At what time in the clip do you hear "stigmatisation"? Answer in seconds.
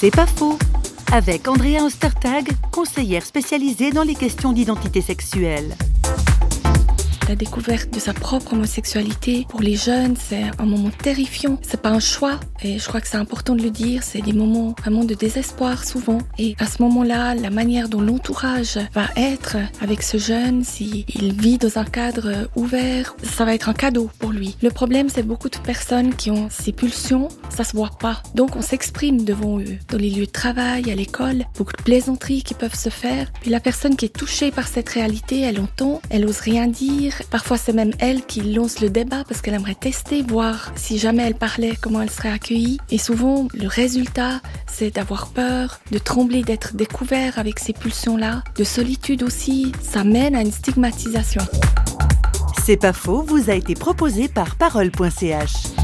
50.52-51.42